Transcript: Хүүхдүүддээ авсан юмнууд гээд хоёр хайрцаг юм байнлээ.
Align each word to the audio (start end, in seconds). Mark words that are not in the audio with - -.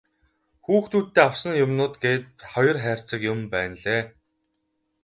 Хүүхдүүддээ 0.65 1.25
авсан 1.29 1.53
юмнууд 1.63 1.95
гээд 2.03 2.25
хоёр 2.51 2.77
хайрцаг 2.83 3.21
юм 3.31 3.39
байнлээ. 3.51 4.01